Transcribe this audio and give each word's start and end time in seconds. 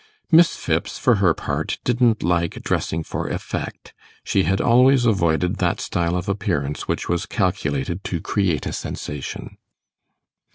Miss 0.31 0.55
Phipps, 0.55 0.97
for 0.97 1.17
her 1.21 1.35
part, 1.35 1.77
didn't 1.83 2.23
like 2.23 2.55
dressing 2.63 3.03
for 3.03 3.27
effect 3.27 3.93
she 4.23 4.45
had 4.45 4.59
always 4.59 5.05
avoided 5.05 5.57
that 5.57 5.79
style 5.79 6.15
of 6.17 6.27
appearance 6.27 6.87
which 6.87 7.07
was 7.07 7.27
calculated 7.27 8.03
to 8.05 8.19
create 8.19 8.65
a 8.65 8.73
sensation. 8.73 9.57